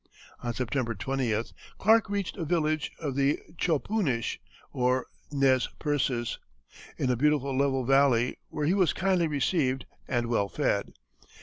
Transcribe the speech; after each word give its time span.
On 0.41 0.51
September 0.51 0.95
20th, 0.95 1.53
Clark 1.77 2.09
reached 2.09 2.35
a 2.35 2.43
village 2.43 2.91
of 2.97 3.13
the 3.13 3.37
Chopunish 3.59 4.39
or 4.73 5.05
Nez 5.31 5.69
Percés, 5.79 6.39
in 6.97 7.11
a 7.11 7.15
beautiful 7.15 7.55
level 7.55 7.85
valley, 7.85 8.39
where 8.49 8.65
he 8.65 8.73
was 8.73 8.93
kindly 8.93 9.27
received 9.27 9.85
and 10.07 10.25
well 10.25 10.49
fed. 10.49 10.93